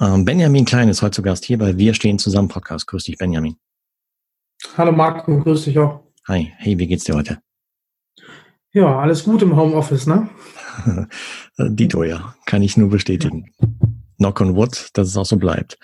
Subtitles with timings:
[0.00, 2.86] Ähm, Benjamin Klein ist heute zu Gast hier bei Wir stehen zusammen Podcast.
[2.86, 3.56] Grüß dich, Benjamin.
[4.74, 6.00] Hallo Marco, grüß dich auch.
[6.26, 7.42] Hi, hey, wie geht's dir heute?
[8.72, 10.30] Ja, alles gut im Homeoffice, ne?
[11.58, 13.52] Dito, ja, kann ich nur bestätigen.
[13.58, 13.68] Ja.
[14.16, 15.78] Knock on wood, dass es auch so bleibt.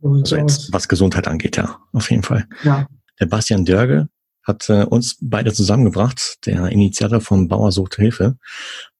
[0.00, 2.46] Also jetzt, was Gesundheit angeht, ja, auf jeden Fall.
[2.62, 2.86] Ja.
[3.18, 4.08] Der Bastian Dörge
[4.44, 8.36] hat äh, uns beide zusammengebracht, der Initiator von Bauer sucht Hilfe.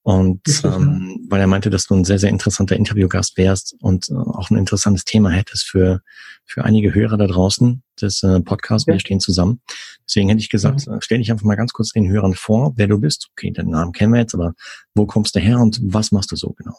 [0.05, 4.15] Und ähm, weil er meinte, dass du ein sehr, sehr interessanter Interviewgast wärst und äh,
[4.15, 6.01] auch ein interessantes Thema hättest für,
[6.45, 8.87] für einige Hörer da draußen des äh, Podcasts.
[8.87, 8.95] Ja.
[8.95, 9.61] Wir stehen zusammen.
[10.05, 10.97] Deswegen hätte ich gesagt, ja.
[10.97, 13.29] Äh, stell dich einfach mal ganz kurz den Hörern vor, wer du bist.
[13.33, 14.55] Okay, den Namen kennen wir jetzt, aber
[14.95, 16.77] wo kommst du her und was machst du so genau?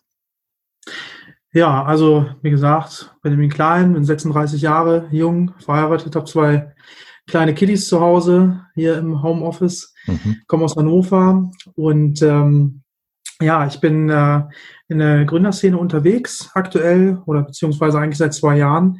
[1.53, 6.73] Ja, also wie gesagt, Benjamin Klein, bin 36 Jahre jung, verheiratet, habe zwei
[7.28, 10.38] kleine Kiddies zu Hause hier im Homeoffice, mhm.
[10.48, 12.83] komme aus Hannover und ähm,
[13.42, 14.42] ja, ich bin äh,
[14.88, 19.00] in der Gründerszene unterwegs aktuell oder beziehungsweise eigentlich seit zwei Jahren.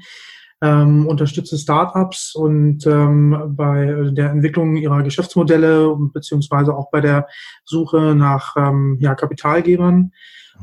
[0.62, 7.28] Ähm, unterstütze Startups und ähm, bei der Entwicklung ihrer Geschäftsmodelle und beziehungsweise auch bei der
[7.66, 10.14] Suche nach ähm, ja, Kapitalgebern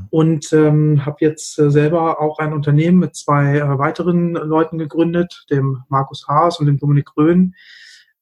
[0.09, 5.45] und ähm, habe jetzt äh, selber auch ein Unternehmen mit zwei äh, weiteren Leuten gegründet,
[5.51, 7.55] dem Markus Haas und dem Dominik Röhn,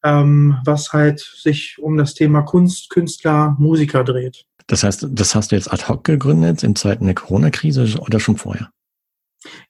[0.03, 4.47] ähm, was halt sich um das Thema Kunst, Künstler, Musiker dreht.
[4.69, 8.37] Das heißt, das hast du jetzt ad hoc gegründet in Zeiten der Corona-Krise oder schon
[8.37, 8.71] vorher?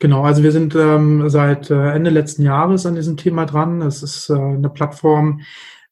[0.01, 3.81] Genau, also wir sind ähm, seit äh, Ende letzten Jahres an diesem Thema dran.
[3.81, 5.41] Es ist äh, eine Plattform,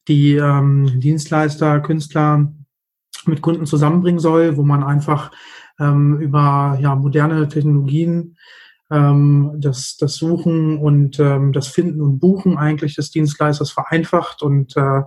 [0.09, 2.53] die ähm, Dienstleister, Künstler
[3.27, 5.31] mit Kunden zusammenbringen soll, wo man einfach
[5.79, 8.37] ähm, über ja, moderne Technologien
[8.91, 14.77] ähm, das, das Suchen und ähm, das Finden und Buchen eigentlich des Dienstleisters vereinfacht und
[14.77, 15.03] äh,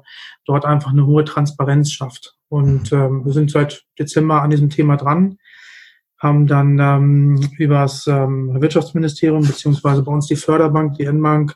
[0.45, 2.38] dort einfach eine hohe Transparenz schafft.
[2.49, 5.37] Und ähm, wir sind seit Dezember an diesem Thema dran,
[6.17, 11.55] haben dann ähm, über das ähm, Wirtschaftsministerium beziehungsweise bei uns die Förderbank, die N-Bank,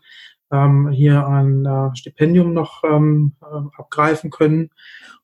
[0.52, 3.46] ähm, hier ein äh, Stipendium noch ähm, äh,
[3.78, 4.70] abgreifen können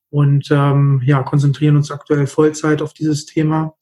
[0.09, 3.75] und ähm, ja, konzentrieren uns aktuell Vollzeit auf dieses Thema.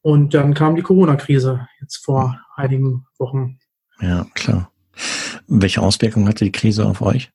[0.00, 3.58] Und dann kam die Corona-Krise jetzt vor einigen Wochen.
[4.00, 4.70] Ja, klar.
[5.46, 7.30] Welche Auswirkungen hatte die Krise auf euch?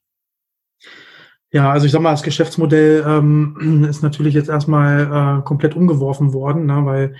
[1.51, 6.33] Ja, also ich sag mal, das Geschäftsmodell ähm, ist natürlich jetzt erstmal äh, komplett umgeworfen
[6.33, 7.15] worden, ne, weil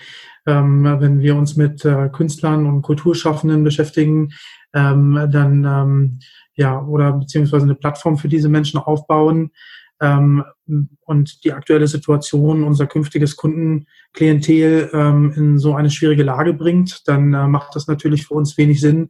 [0.47, 4.29] ähm, wenn wir uns mit äh, Künstlern und Kulturschaffenden beschäftigen,
[4.73, 6.19] ähm, dann ähm,
[6.55, 9.51] ja oder beziehungsweise eine Plattform für diese Menschen aufbauen,
[10.01, 10.43] ähm,
[11.01, 17.33] und die aktuelle Situation unser künftiges Kundenklientel ähm, in so eine schwierige Lage bringt, dann
[17.33, 19.09] äh, macht das natürlich für uns wenig Sinn,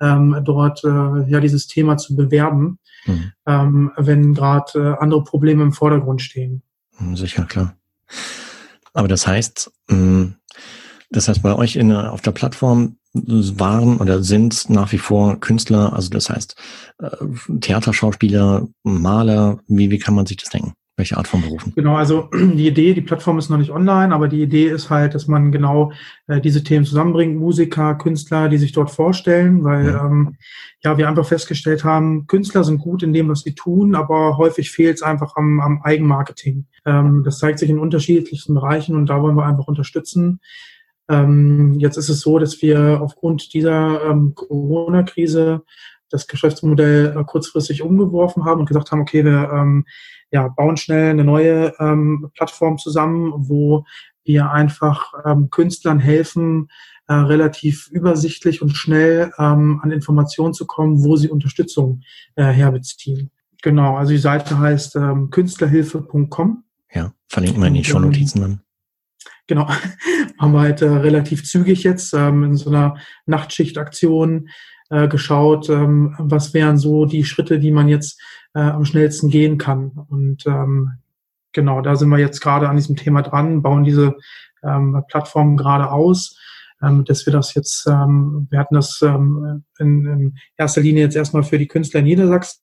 [0.00, 3.32] ähm, dort äh, ja dieses Thema zu bewerben, mhm.
[3.46, 6.62] ähm, wenn gerade äh, andere Probleme im Vordergrund stehen.
[6.96, 7.76] Hm, sicher, klar.
[8.94, 10.34] Aber das heißt, mh, hm,
[11.10, 15.92] das heißt, bei euch in, auf der Plattform waren oder sind nach wie vor Künstler,
[15.92, 16.56] also das heißt
[16.98, 17.08] äh,
[17.60, 20.72] Theaterschauspieler, Maler, wie, wie kann man sich das denken?
[21.02, 21.72] Welche Art von Berufen?
[21.74, 25.16] Genau, also die Idee, die Plattform ist noch nicht online, aber die Idee ist halt,
[25.16, 25.90] dass man genau
[26.28, 30.06] äh, diese Themen zusammenbringt, Musiker, Künstler, die sich dort vorstellen, weil ja.
[30.06, 30.36] ähm,
[30.84, 34.70] ja wir einfach festgestellt haben, Künstler sind gut in dem, was sie tun, aber häufig
[34.70, 36.66] fehlt es einfach am, am Eigenmarketing.
[36.86, 40.38] Ähm, das zeigt sich in unterschiedlichsten Bereichen und da wollen wir einfach unterstützen.
[41.08, 45.62] Ähm, jetzt ist es so, dass wir aufgrund dieser ähm, Corona-Krise
[46.12, 49.84] das Geschäftsmodell äh, kurzfristig umgeworfen haben und gesagt haben, okay, wir ähm,
[50.30, 53.84] ja, bauen schnell eine neue ähm, Plattform zusammen, wo
[54.24, 56.68] wir einfach ähm, Künstlern helfen,
[57.08, 62.02] äh, relativ übersichtlich und schnell ähm, an Informationen zu kommen, wo sie Unterstützung
[62.36, 63.30] äh, herbeziehen.
[63.62, 66.64] Genau, also die Seite heißt ähm, künstlerhilfe.com.
[66.92, 68.60] Ja, verlinken wir in die Shownotizen dann.
[69.46, 69.68] Genau,
[70.38, 72.96] haben wir halt äh, relativ zügig jetzt ähm, in so einer
[73.26, 74.48] Nachtschichtaktion
[74.92, 78.20] äh, geschaut, ähm, was wären so die Schritte, die man jetzt
[78.54, 79.90] äh, am schnellsten gehen kann.
[80.10, 80.90] Und ähm,
[81.52, 84.16] genau, da sind wir jetzt gerade an diesem Thema dran, bauen diese
[84.62, 86.38] ähm, Plattform gerade aus,
[86.82, 91.16] ähm, dass wir das jetzt, ähm, wir hatten das ähm, in, in erster Linie jetzt
[91.16, 92.60] erstmal für die Künstler in Niedersachsen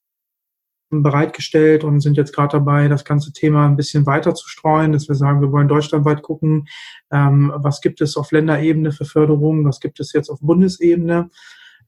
[0.90, 5.08] bereitgestellt und sind jetzt gerade dabei, das ganze Thema ein bisschen weiter zu streuen, dass
[5.08, 6.68] wir sagen, wir wollen deutschlandweit gucken,
[7.10, 11.28] ähm, was gibt es auf Länderebene für Förderung, was gibt es jetzt auf Bundesebene,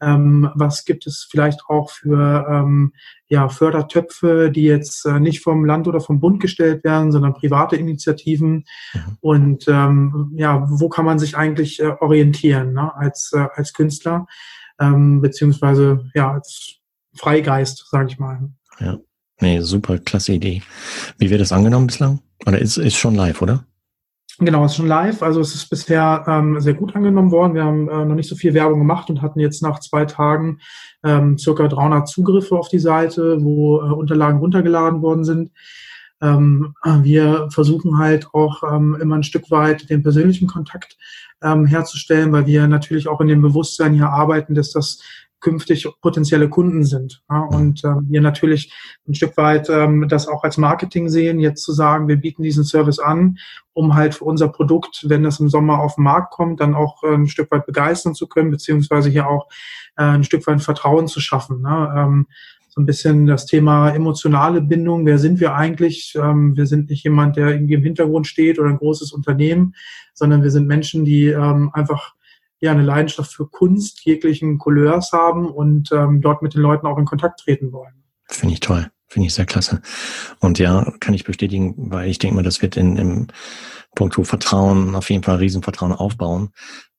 [0.03, 2.93] ähm, was gibt es vielleicht auch für ähm,
[3.29, 7.77] ja, Fördertöpfe, die jetzt äh, nicht vom Land oder vom Bund gestellt werden, sondern private
[7.77, 8.65] Initiativen.
[8.93, 9.17] Mhm.
[9.21, 14.27] Und ähm, ja, wo kann man sich eigentlich äh, orientieren ne, als, äh, als Künstler,
[14.81, 16.77] ähm, beziehungsweise ja, als
[17.15, 18.51] Freigeist, sage ich mal.
[18.81, 18.99] Ja,
[19.41, 20.63] nee, super, klasse Idee.
[21.19, 22.21] Wie wird das angenommen bislang?
[22.45, 23.65] Oder ist, ist schon live, oder?
[24.45, 25.23] Genau, es ist schon live.
[25.23, 27.55] Also es ist bisher ähm, sehr gut angenommen worden.
[27.55, 30.59] Wir haben äh, noch nicht so viel Werbung gemacht und hatten jetzt nach zwei Tagen
[31.05, 35.53] ähm, circa 300 Zugriffe auf die Seite, wo äh, Unterlagen runtergeladen worden sind.
[36.21, 40.97] Ähm, wir versuchen halt auch ähm, immer ein Stück weit den persönlichen Kontakt
[41.43, 45.01] ähm, herzustellen, weil wir natürlich auch in dem Bewusstsein hier arbeiten, dass das
[45.43, 47.23] künftig potenzielle Kunden sind.
[47.29, 48.73] Ja, und ähm, wir natürlich
[49.07, 52.65] ein Stück weit ähm, das auch als Marketing sehen, jetzt zu sagen, wir bieten diesen
[52.65, 53.37] Service an,
[53.75, 57.03] um halt für unser Produkt, wenn das im Sommer auf den Markt kommt, dann auch
[57.03, 59.49] äh, ein Stück weit begeistern zu können, beziehungsweise hier auch
[59.97, 61.61] äh, ein Stück weit Vertrauen zu schaffen.
[61.61, 61.95] Ne?
[61.97, 62.27] Ähm,
[62.69, 65.05] so ein bisschen das Thema emotionale Bindung.
[65.05, 66.15] Wer sind wir eigentlich?
[66.17, 69.75] Ähm, wir sind nicht jemand, der irgendwie im Hintergrund steht oder ein großes Unternehmen,
[70.15, 72.15] sondern wir sind Menschen, die ähm, einfach
[72.63, 76.97] ja eine Leidenschaft für Kunst jeglichen Couleurs haben und ähm, dort mit den Leuten auch
[76.97, 78.05] in Kontakt treten wollen.
[78.29, 78.91] Finde ich toll.
[79.09, 79.83] Finde ich sehr klasse.
[80.41, 83.27] Und ja, kann ich bestätigen, weil ich denke mal, das wird in, im
[83.95, 86.51] Punkt Vertrauen auf jeden Fall Riesenvertrauen aufbauen.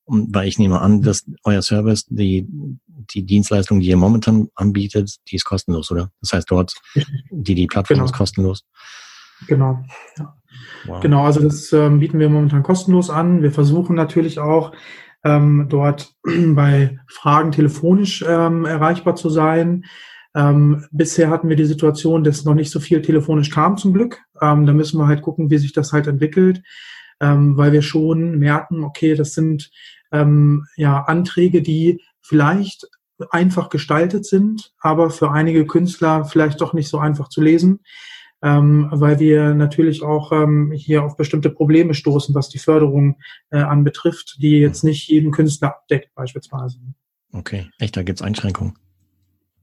[0.03, 5.15] Und weil ich nehme an, dass euer Service, die, die Dienstleistung, die ihr momentan anbietet,
[5.29, 6.11] die ist kostenlos, oder?
[6.21, 6.73] Das heißt, dort,
[7.31, 8.05] die, die Plattform genau.
[8.05, 8.65] ist kostenlos.
[9.47, 9.83] Genau.
[10.17, 10.35] Ja.
[10.85, 11.01] Wow.
[11.01, 13.41] Genau, also das ähm, bieten wir momentan kostenlos an.
[13.41, 14.73] Wir versuchen natürlich auch,
[15.23, 19.85] ähm, dort bei Fragen telefonisch ähm, erreichbar zu sein.
[20.35, 24.21] Ähm, bisher hatten wir die Situation, dass noch nicht so viel telefonisch kam zum Glück.
[24.41, 26.63] Ähm, da müssen wir halt gucken, wie sich das halt entwickelt,
[27.19, 29.69] ähm, weil wir schon merken, okay, das sind
[30.11, 32.87] ähm, ja Anträge, die vielleicht
[33.29, 37.79] einfach gestaltet sind, aber für einige Künstler vielleicht doch nicht so einfach zu lesen
[38.43, 43.15] ähm, weil wir natürlich auch ähm, hier auf bestimmte Probleme stoßen, was die Förderung
[43.49, 46.77] äh, anbetrifft, die jetzt nicht jeden Künstler abdeckt beispielsweise.
[47.31, 48.75] Okay, echt, da gibt's Einschränkungen.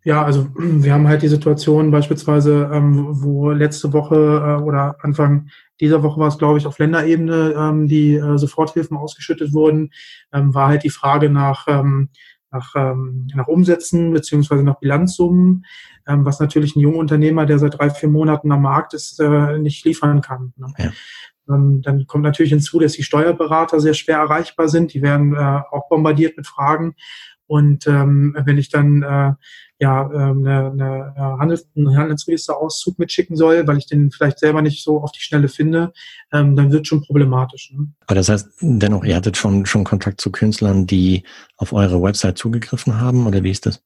[0.02, 5.50] Ja, also wir haben halt die Situation beispielsweise, ähm, wo letzte Woche äh, oder Anfang
[5.80, 9.90] dieser Woche war es, glaube ich, auf Länderebene, ähm, die äh, Soforthilfen ausgeschüttet wurden,
[10.32, 12.08] ähm, war halt die Frage nach ähm,
[12.50, 15.64] nach, ähm, nach Umsätzen beziehungsweise nach Bilanzsummen,
[16.06, 19.58] ähm, was natürlich ein junger Unternehmer, der seit drei, vier Monaten am Markt ist, äh,
[19.58, 20.52] nicht liefern kann.
[20.56, 20.72] Ne?
[20.78, 20.90] Ja.
[21.48, 24.94] Ähm, dann kommt natürlich hinzu, dass die Steuerberater sehr schwer erreichbar sind.
[24.94, 26.94] Die werden äh, auch bombardiert mit Fragen.
[27.50, 29.32] Und ähm, wenn ich dann äh,
[29.80, 34.62] ja ähm, eine, eine äh, Handels einen Handelsregisterauszug mitschicken soll, weil ich den vielleicht selber
[34.62, 35.92] nicht so auf die Schnelle finde,
[36.32, 37.72] ähm, dann wird schon problematisch.
[37.72, 37.88] Ne?
[38.06, 41.24] Aber das heißt dennoch, ihr hattet schon schon Kontakt zu Künstlern, die
[41.56, 43.82] auf eure Website zugegriffen haben, oder wie ist das?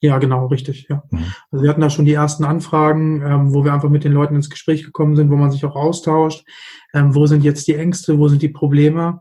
[0.00, 0.88] Ja, genau, richtig.
[0.90, 1.04] Ja.
[1.10, 1.26] Mhm.
[1.52, 4.34] Also wir hatten da schon die ersten Anfragen, ähm, wo wir einfach mit den Leuten
[4.34, 6.44] ins Gespräch gekommen sind, wo man sich auch austauscht.
[6.92, 9.20] Ähm, wo sind jetzt die Ängste, wo sind die Probleme?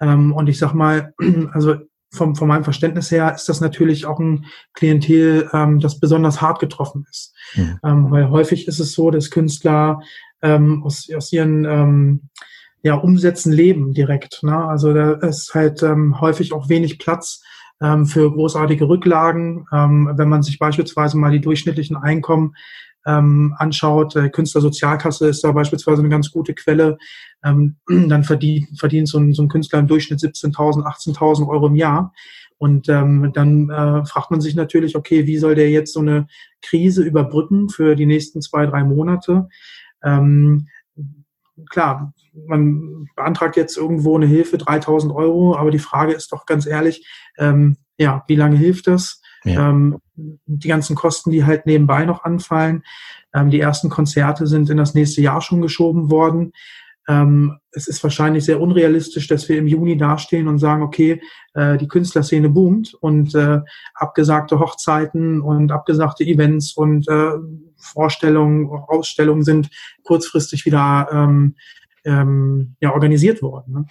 [0.00, 1.12] Ähm, und ich sag mal,
[1.52, 1.76] also
[2.10, 6.58] vom, von meinem Verständnis her ist das natürlich auch ein Klientel, ähm, das besonders hart
[6.58, 7.34] getroffen ist.
[7.54, 7.78] Mhm.
[7.84, 10.00] Ähm, weil häufig ist es so, dass Künstler
[10.42, 12.28] ähm, aus, aus ihren ähm,
[12.82, 14.42] ja, Umsätzen leben direkt.
[14.42, 14.56] Ne?
[14.56, 17.42] Also da ist halt ähm, häufig auch wenig Platz
[17.80, 19.66] ähm, für großartige Rücklagen.
[19.72, 22.54] Ähm, wenn man sich beispielsweise mal die durchschnittlichen Einkommen
[23.08, 26.98] ähm, anschaut, äh, Künstlersozialkasse ist da beispielsweise eine ganz gute Quelle,
[27.42, 31.74] ähm, dann verdient, verdient so, ein, so ein Künstler im Durchschnitt 17.000, 18.000 Euro im
[31.74, 32.12] Jahr.
[32.58, 36.26] Und ähm, dann äh, fragt man sich natürlich, okay, wie soll der jetzt so eine
[36.60, 39.48] Krise überbrücken für die nächsten zwei, drei Monate?
[40.02, 40.66] Ähm,
[41.70, 42.12] klar,
[42.46, 47.06] man beantragt jetzt irgendwo eine Hilfe, 3000 Euro, aber die Frage ist doch ganz ehrlich,
[47.38, 49.22] ähm, ja, wie lange hilft das?
[49.44, 49.70] Ja.
[49.70, 52.82] Ähm, die ganzen Kosten, die halt nebenbei noch anfallen.
[53.34, 56.52] Ähm, die ersten Konzerte sind in das nächste Jahr schon geschoben worden.
[57.08, 61.22] Ähm, es ist wahrscheinlich sehr unrealistisch, dass wir im Juni dastehen und sagen, okay,
[61.54, 63.60] äh, die Künstlerszene boomt und äh,
[63.94, 67.30] abgesagte Hochzeiten und abgesagte Events und äh,
[67.78, 69.70] Vorstellungen, Ausstellungen sind
[70.02, 71.54] kurzfristig wieder ähm,
[72.04, 73.72] ähm, ja, organisiert worden.
[73.72, 73.86] Ne?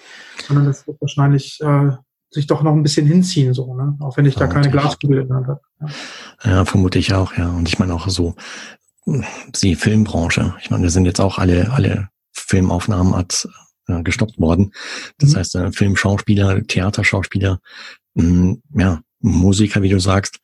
[0.47, 1.91] Sondern das wird wahrscheinlich äh,
[2.29, 3.97] sich doch noch ein bisschen hinziehen, so, ne?
[3.99, 5.59] Auch wenn ich da keine Glaskugel habe.
[5.79, 6.51] Ja.
[6.51, 7.49] ja, vermute ich auch, ja.
[7.49, 8.35] Und ich meine auch so,
[9.61, 10.55] die Filmbranche.
[10.61, 13.47] Ich meine, da sind jetzt auch alle, alle Filmaufnahmen als
[13.87, 14.73] äh, gestoppt worden.
[15.17, 15.37] Das mhm.
[15.37, 17.59] heißt, äh, Filmschauspieler, Theaterschauspieler,
[18.15, 20.39] mh, hm, ja, Musiker, wie du sagst,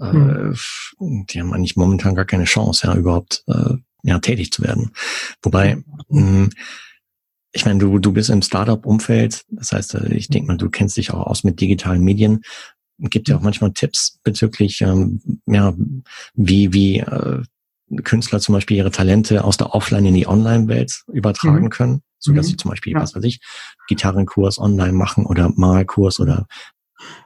[0.00, 0.56] äh, mhm.
[0.98, 4.92] die haben eigentlich momentan gar keine Chance, ja, überhaupt äh, ja, tätig zu werden.
[5.42, 5.76] Wobei,
[6.08, 6.50] mh, hm,
[7.56, 10.98] ich meine, du, du bist im Startup-Umfeld, das heißt, äh, ich denke mal, du kennst
[10.98, 12.42] dich auch aus mit digitalen Medien.
[12.98, 15.74] Gibt ja auch manchmal Tipps bezüglich, ähm, ja,
[16.34, 17.42] wie, wie äh,
[18.04, 21.70] Künstler zum Beispiel ihre Talente aus der Offline in die Online-Welt übertragen mhm.
[21.70, 22.50] können, so dass mhm.
[22.50, 23.00] sie zum Beispiel, ja.
[23.00, 23.40] was weiß ich,
[23.88, 26.46] Gitarrenkurs online machen oder Malkurs oder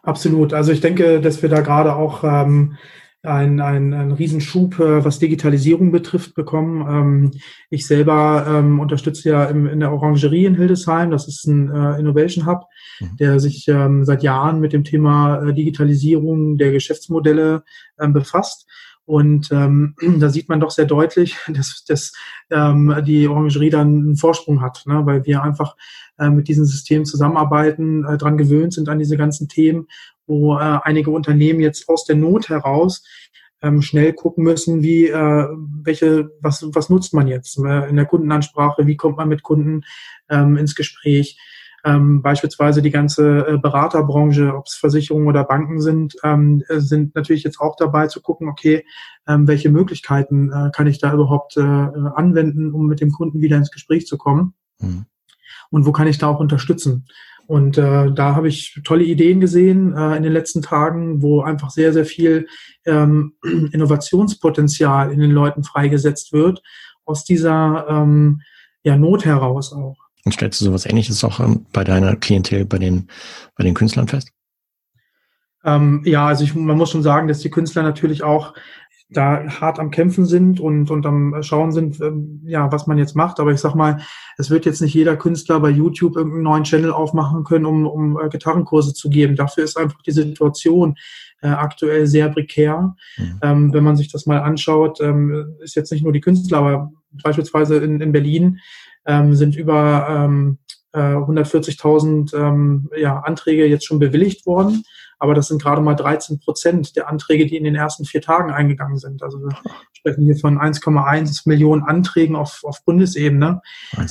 [0.02, 0.52] Absolut.
[0.52, 2.76] Also ich denke, dass wir da gerade auch ähm,
[3.22, 6.86] einen, einen, einen Riesenschub, äh, was Digitalisierung betrifft, bekommen.
[6.88, 7.30] Ähm,
[7.68, 11.10] ich selber ähm, unterstütze ja in der Orangerie in Hildesheim.
[11.10, 12.64] Das ist ein äh, Innovation Hub,
[13.00, 13.16] mhm.
[13.18, 17.62] der sich ähm, seit Jahren mit dem Thema äh, Digitalisierung der Geschäftsmodelle
[17.98, 18.66] befasst.
[19.04, 22.12] Und ähm, da sieht man doch sehr deutlich, dass, dass
[22.50, 25.02] ähm, die Orangerie dann einen Vorsprung hat, ne?
[25.04, 25.76] weil wir einfach
[26.18, 29.86] äh, mit diesen Systemen zusammenarbeiten, äh, dran gewöhnt sind an diese ganzen Themen
[30.30, 33.04] wo äh, einige Unternehmen jetzt aus der Not heraus
[33.62, 35.46] ähm, schnell gucken müssen, wie äh,
[35.82, 39.82] welche was was nutzt man jetzt äh, in der Kundenansprache, wie kommt man mit Kunden
[40.30, 41.38] ähm, ins Gespräch.
[41.84, 47.14] Ähm, beispielsweise die ganze äh, Beraterbranche, ob es Versicherungen oder Banken sind, ähm, äh, sind
[47.14, 48.84] natürlich jetzt auch dabei zu gucken, okay,
[49.26, 53.56] ähm, welche Möglichkeiten äh, kann ich da überhaupt äh, anwenden, um mit dem Kunden wieder
[53.56, 54.54] ins Gespräch zu kommen.
[54.78, 55.06] Mhm.
[55.70, 57.06] Und wo kann ich da auch unterstützen?
[57.46, 61.70] Und äh, da habe ich tolle Ideen gesehen äh, in den letzten Tagen, wo einfach
[61.70, 62.46] sehr, sehr viel
[62.86, 63.32] ähm,
[63.72, 66.62] Innovationspotenzial in den Leuten freigesetzt wird,
[67.04, 68.42] aus dieser ähm,
[68.84, 69.96] ja, Not heraus auch.
[70.24, 71.40] Und stellst du sowas ähnliches auch
[71.72, 73.08] bei deiner Klientel, bei den,
[73.56, 74.30] bei den Künstlern fest?
[75.64, 78.54] Ähm, ja, also ich, man muss schon sagen, dass die Künstler natürlich auch
[79.12, 83.16] da hart am Kämpfen sind und, und am Schauen sind, ähm, ja, was man jetzt
[83.16, 83.40] macht.
[83.40, 84.00] Aber ich sag mal,
[84.38, 88.18] es wird jetzt nicht jeder Künstler bei YouTube irgendeinen neuen Channel aufmachen können, um, um
[88.20, 89.34] äh, Gitarrenkurse zu geben.
[89.34, 90.96] Dafür ist einfach die Situation
[91.42, 92.94] äh, aktuell sehr prekär.
[93.16, 93.38] Mhm.
[93.42, 96.92] Ähm, wenn man sich das mal anschaut, ähm, ist jetzt nicht nur die Künstler, aber
[97.24, 98.60] beispielsweise in, in Berlin
[99.06, 100.58] ähm, sind über ähm,
[100.92, 104.84] äh, 140.000 ähm, ja, Anträge jetzt schon bewilligt worden
[105.20, 108.50] aber das sind gerade mal 13 Prozent der Anträge, die in den ersten vier Tagen
[108.50, 109.22] eingegangen sind.
[109.22, 109.54] Also wir
[109.92, 113.60] sprechen hier von 1,1 Millionen Anträgen auf, auf Bundesebene.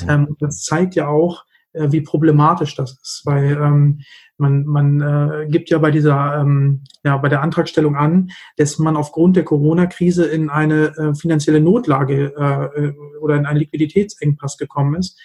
[0.07, 3.99] Ähm, das zeigt ja auch, äh, wie problematisch das ist, weil ähm,
[4.39, 8.95] man, man äh, gibt ja bei dieser, ähm, ja, bei der Antragstellung an, dass man
[8.95, 14.95] aufgrund der Corona-Krise in eine äh, finanzielle Notlage äh, äh oder in einen Liquiditätsengpass gekommen
[14.95, 15.19] ist.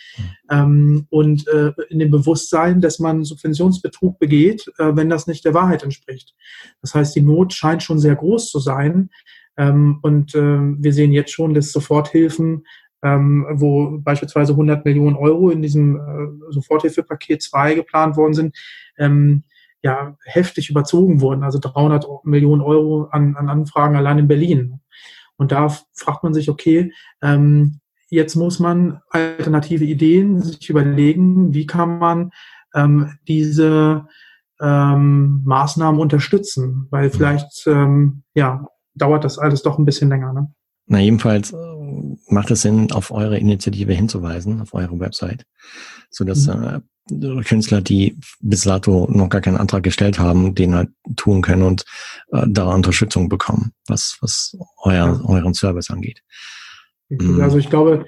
[0.51, 5.55] Ähm, und äh, in dem Bewusstsein, dass man Subventionsbetrug begeht, äh, wenn das nicht der
[5.55, 6.35] Wahrheit entspricht.
[6.83, 9.11] Das heißt, die Not scheint schon sehr groß zu sein.
[9.57, 12.65] Ähm, und äh, wir sehen jetzt schon, dass Soforthilfen
[13.05, 18.57] ähm, wo beispielsweise 100 Millionen Euro in diesem äh, Soforthilfepaket 2 geplant worden sind,
[18.99, 19.45] ähm,
[19.83, 24.81] ja, heftig überzogen wurden, also 300 Millionen Euro an, an Anfragen allein in Berlin.
[25.37, 31.67] Und da fragt man sich, okay, ähm, jetzt muss man alternative Ideen sich überlegen, wie
[31.67, 32.31] kann man
[32.75, 34.07] ähm, diese
[34.61, 40.33] ähm, Maßnahmen unterstützen, weil vielleicht ähm, ja dauert das alles doch ein bisschen länger.
[40.33, 40.55] Ne?
[40.87, 41.57] Na, jedenfalls äh,
[42.29, 45.47] macht es Sinn, auf eure Initiative hinzuweisen, auf eure Website,
[46.11, 46.83] so dass mhm.
[47.11, 51.63] äh, Künstler, die bis dato noch gar keinen Antrag gestellt haben, den halt tun können
[51.63, 51.85] und
[52.33, 56.23] äh, da Unterstützung bekommen, was, was euer, euren Service angeht.
[57.41, 58.07] Also ich glaube,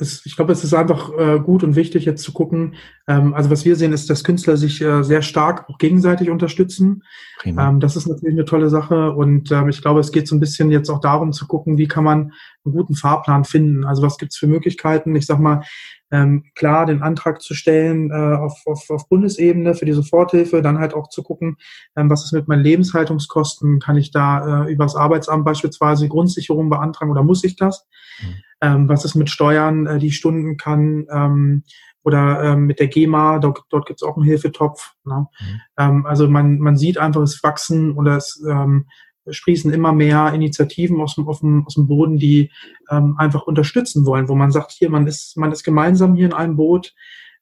[0.00, 2.74] es, ich glaube, es ist einfach äh, gut und wichtig, jetzt zu gucken.
[3.06, 7.04] Ähm, also was wir sehen, ist, dass Künstler sich äh, sehr stark auch gegenseitig unterstützen.
[7.44, 9.12] Ähm, das ist natürlich eine tolle Sache.
[9.12, 11.86] Und ähm, ich glaube, es geht so ein bisschen jetzt auch darum zu gucken, wie
[11.86, 12.32] kann man
[12.64, 13.84] einen guten Fahrplan finden.
[13.84, 15.14] Also was gibt es für Möglichkeiten?
[15.14, 15.62] Ich sag mal,
[16.10, 20.80] ähm, klar, den Antrag zu stellen äh, auf, auf, auf Bundesebene für die Soforthilfe, dann
[20.80, 21.56] halt auch zu gucken,
[21.96, 23.78] ähm, was ist mit meinen Lebenshaltungskosten?
[23.78, 27.86] Kann ich da äh, über das Arbeitsamt beispielsweise Grundsicherung beantragen oder muss ich das?
[28.20, 31.64] Mhm ähm, was ist mit Steuern, äh, die Stunden kann, ähm,
[32.02, 34.94] oder ähm, mit der GEMA, dort, dort gibt es auch einen Hilfetopf.
[35.04, 35.26] Ne?
[35.38, 35.60] Mhm.
[35.78, 38.86] Ähm, also man, man sieht einfach, es wachsen oder es ähm,
[39.28, 42.50] sprießen immer mehr Initiativen aus dem, aus dem, aus dem Boden, die
[42.90, 46.32] ähm, einfach unterstützen wollen, wo man sagt, hier, man ist, man ist gemeinsam hier in
[46.32, 46.94] einem Boot.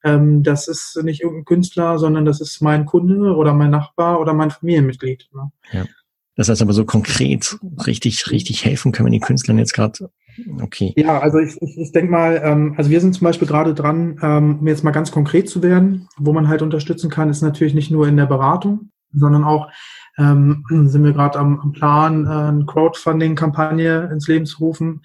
[0.03, 4.33] Ähm, das ist nicht irgendein Künstler, sondern das ist mein Kunde oder mein Nachbar oder
[4.33, 5.29] mein Familienmitglied.
[5.33, 5.51] Ne?
[5.71, 5.85] Ja.
[6.39, 10.09] Das heißt aber so konkret richtig, richtig helfen können die Künstlern jetzt gerade.
[10.61, 10.93] Okay.
[10.95, 14.17] Ja, also ich, ich, ich denke mal, ähm, also wir sind zum Beispiel gerade dran,
[14.21, 17.73] ähm, um jetzt mal ganz konkret zu werden, wo man halt unterstützen kann, ist natürlich
[17.73, 19.69] nicht nur in der Beratung, sondern auch
[20.17, 25.01] ähm, sind wir gerade am, am Plan, äh, eine Crowdfunding-Kampagne ins Leben zu rufen,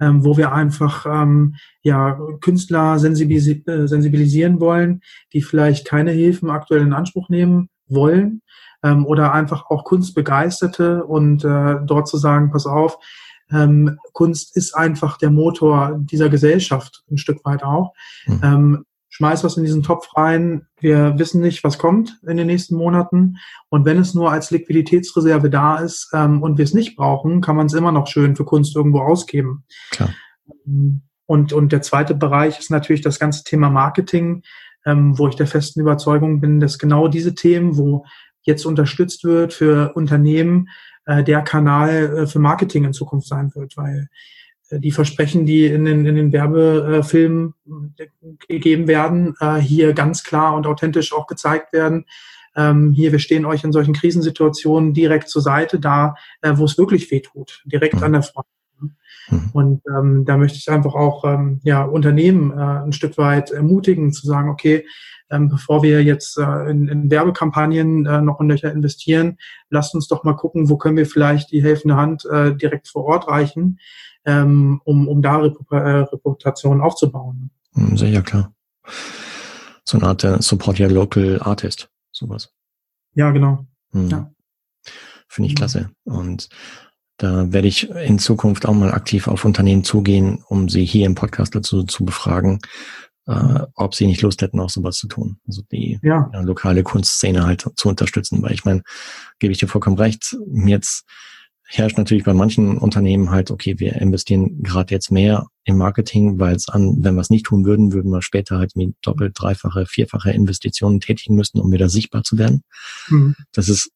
[0.00, 5.02] ähm, wo wir einfach ähm, ja Künstler sensibilis äh, sensibilisieren wollen,
[5.34, 8.40] die vielleicht keine Hilfen aktuell in Anspruch nehmen wollen
[8.82, 12.98] ähm, oder einfach auch Kunstbegeisterte und äh, dort zu sagen, pass auf,
[13.50, 17.94] ähm, Kunst ist einfach der Motor dieser Gesellschaft, ein Stück weit auch.
[18.26, 18.40] Mhm.
[18.42, 20.66] Ähm, schmeiß was in diesen Topf rein.
[20.78, 23.38] Wir wissen nicht, was kommt in den nächsten Monaten.
[23.68, 27.56] Und wenn es nur als Liquiditätsreserve da ist ähm, und wir es nicht brauchen, kann
[27.56, 29.64] man es immer noch schön für Kunst irgendwo ausgeben.
[29.90, 30.10] Klar.
[30.66, 34.42] Ähm, und, und der zweite Bereich ist natürlich das ganze Thema Marketing,
[34.86, 38.04] ähm, wo ich der festen Überzeugung bin, dass genau diese Themen, wo
[38.48, 40.70] jetzt unterstützt wird für Unternehmen,
[41.04, 44.08] äh, der Kanal äh, für Marketing in Zukunft sein wird, weil
[44.70, 47.54] äh, die Versprechen, die in den, in den Werbefilmen
[47.98, 48.06] äh,
[48.48, 52.06] gegeben werden, äh, hier ganz klar und authentisch auch gezeigt werden.
[52.56, 56.78] Ähm, hier, wir stehen euch in solchen Krisensituationen direkt zur Seite, da, äh, wo es
[56.78, 58.02] wirklich weh tut, direkt mhm.
[58.02, 58.46] an der Front.
[59.30, 59.50] Mhm.
[59.52, 64.12] Und ähm, da möchte ich einfach auch ähm, ja, Unternehmen äh, ein Stück weit ermutigen,
[64.12, 64.84] zu sagen, okay,
[65.30, 69.38] ähm, bevor wir jetzt äh, in, in Werbekampagnen äh, noch in Löcher investieren,
[69.70, 73.04] lasst uns doch mal gucken, wo können wir vielleicht die helfende Hand äh, direkt vor
[73.04, 73.78] Ort reichen,
[74.24, 77.50] ähm, um, um da Rep äh, Reputation aufzubauen.
[77.74, 78.54] Mhm, sicher, klar.
[79.84, 82.52] So eine Art äh, Support Your Local Artist, sowas.
[83.14, 83.66] Ja, genau.
[83.92, 84.08] Mhm.
[84.08, 84.30] Ja.
[85.28, 85.90] Finde ich klasse.
[86.04, 86.48] Und
[87.18, 91.14] da werde ich in Zukunft auch mal aktiv auf Unternehmen zugehen, um sie hier im
[91.14, 92.60] Podcast dazu zu befragen,
[93.26, 95.38] äh, ob sie nicht Lust hätten, auch sowas zu tun.
[95.46, 96.30] Also die ja.
[96.32, 98.40] Ja, lokale Kunstszene halt zu unterstützen.
[98.42, 98.82] Weil ich meine,
[99.40, 101.04] gebe ich dir vollkommen recht, jetzt
[101.70, 106.56] herrscht natürlich bei manchen Unternehmen halt, okay, wir investieren gerade jetzt mehr im Marketing, weil
[106.56, 109.84] es an, wenn wir es nicht tun würden, würden wir später halt mit doppelt, dreifache,
[109.84, 112.62] vierfache Investitionen tätigen müssen, um wieder sichtbar zu werden.
[113.08, 113.34] Mhm.
[113.52, 113.90] Das ist,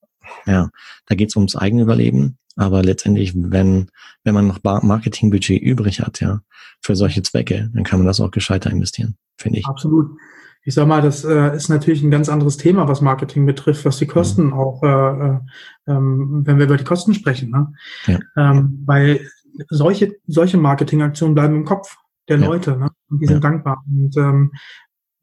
[0.44, 0.70] ja,
[1.06, 2.36] da geht es ums eigene Überleben.
[2.56, 3.88] Aber letztendlich, wenn,
[4.24, 6.40] wenn man noch Marketingbudget übrig hat, ja,
[6.80, 9.66] für solche Zwecke, dann kann man das auch gescheiter investieren, finde ich.
[9.66, 10.10] Absolut.
[10.64, 13.98] Ich sag mal, das äh, ist natürlich ein ganz anderes Thema, was Marketing betrifft, was
[13.98, 14.52] die Kosten mhm.
[14.52, 15.38] auch, äh, äh,
[15.88, 17.50] ähm, wenn wir über die Kosten sprechen.
[17.50, 17.72] Ne?
[18.06, 18.18] Ja.
[18.36, 19.26] Ähm, weil
[19.70, 21.96] solche, solche Marketingaktionen bleiben im Kopf
[22.28, 22.46] der ja.
[22.46, 22.90] Leute ne?
[23.10, 23.50] und die sind ja.
[23.50, 23.82] dankbar.
[23.88, 24.52] Und ähm,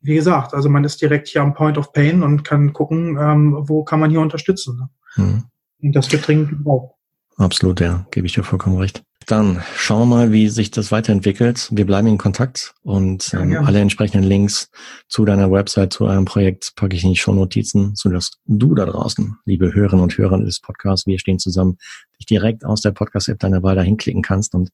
[0.01, 3.55] wie gesagt, also man ist direkt hier am Point of Pain und kann gucken, ähm,
[3.61, 4.77] wo kann man hier unterstützen.
[4.77, 5.23] Ne?
[5.23, 5.43] Mhm.
[5.81, 6.95] Und das wird dringend gebraucht.
[7.39, 9.01] Absolut, ja, gebe ich dir vollkommen recht.
[9.25, 11.69] Dann schauen wir mal, wie sich das weiterentwickelt.
[11.71, 14.69] Wir bleiben in Kontakt und ähm, ja, alle entsprechenden Links
[15.07, 19.37] zu deiner Website, zu eurem Projekt packe ich in die Shownotizen, sodass du da draußen,
[19.45, 21.77] liebe Hörerinnen und Hörer des Podcasts, wir stehen zusammen,
[22.19, 24.71] dich direkt aus der Podcast-App deiner Wahl dahin klicken kannst und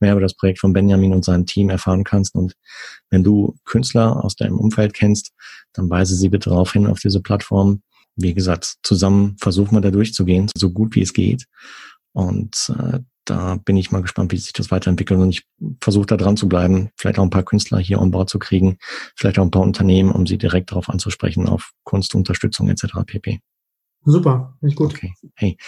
[0.00, 2.34] mehr über das Projekt von Benjamin und seinem Team erfahren kannst.
[2.34, 2.54] Und
[3.10, 5.30] wenn du Künstler aus deinem Umfeld kennst,
[5.72, 7.82] dann weise sie bitte darauf hin auf diese Plattform.
[8.16, 11.44] Wie gesagt, zusammen versuchen wir da durchzugehen, so gut wie es geht.
[12.12, 15.20] Und äh, da bin ich mal gespannt, wie sich das weiterentwickelt.
[15.20, 15.46] Und ich
[15.80, 18.78] versuche da dran zu bleiben, vielleicht auch ein paar Künstler hier an Bord zu kriegen,
[19.14, 22.86] vielleicht auch ein paar Unternehmen, um sie direkt darauf anzusprechen, auf Kunstunterstützung etc.
[23.06, 23.40] pp.
[24.04, 24.94] Super, nicht gut.
[24.94, 25.12] Okay.
[25.34, 25.58] Hey,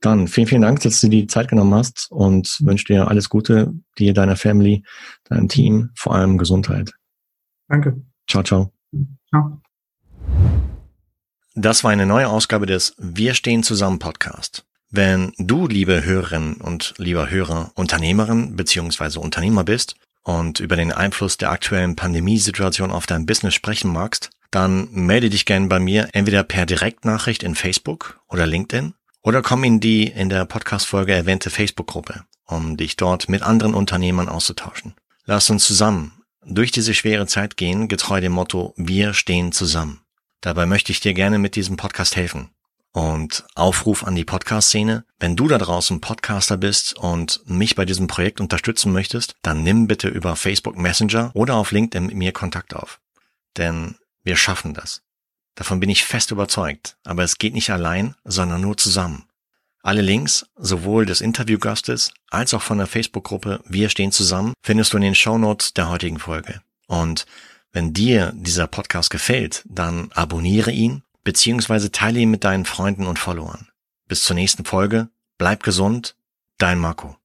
[0.00, 3.72] dann vielen, vielen Dank, dass du die Zeit genommen hast und wünsche dir alles Gute,
[3.98, 4.82] dir, deiner Family,
[5.24, 6.92] deinem Team, vor allem Gesundheit.
[7.68, 8.02] Danke.
[8.28, 8.72] Ciao, ciao.
[9.28, 9.60] Ciao.
[11.54, 14.66] Das war eine neue Ausgabe des Wir stehen zusammen Podcast.
[14.90, 19.18] Wenn du, liebe Hörerin und lieber Hörer, Unternehmerin bzw.
[19.18, 24.88] Unternehmer bist und über den Einfluss der aktuellen Pandemiesituation auf dein Business sprechen magst, dann
[24.92, 29.80] melde dich gerne bei mir entweder per Direktnachricht in Facebook oder LinkedIn oder komm in
[29.80, 34.94] die in der Podcast-Folge erwähnte Facebook-Gruppe, um dich dort mit anderen Unternehmern auszutauschen.
[35.24, 36.12] Lass uns zusammen
[36.44, 40.00] durch diese schwere Zeit gehen, getreu dem Motto Wir stehen zusammen.
[40.40, 42.50] Dabei möchte ich dir gerne mit diesem Podcast helfen.
[42.96, 45.04] Und Aufruf an die Podcast-Szene.
[45.18, 49.86] Wenn du da draußen Podcaster bist und mich bei diesem Projekt unterstützen möchtest, dann nimm
[49.86, 52.98] bitte über Facebook Messenger oder auf LinkedIn mit mir Kontakt auf.
[53.58, 55.02] Denn wir schaffen das.
[55.56, 56.96] Davon bin ich fest überzeugt.
[57.04, 59.26] Aber es geht nicht allein, sondern nur zusammen.
[59.82, 64.96] Alle Links, sowohl des Interviewgastes als auch von der Facebook-Gruppe Wir stehen zusammen, findest du
[64.96, 66.62] in den Show Notes der heutigen Folge.
[66.86, 67.26] Und
[67.72, 73.18] wenn dir dieser Podcast gefällt, dann abonniere ihn beziehungsweise teile ihn mit deinen Freunden und
[73.18, 73.68] Followern.
[74.06, 75.08] Bis zur nächsten Folge,
[75.38, 76.16] bleib gesund,
[76.56, 77.16] dein Marco.